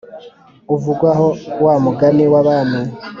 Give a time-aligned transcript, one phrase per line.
[0.75, 1.27] Uvugwaho
[1.65, 2.81] wa mugani w’Abami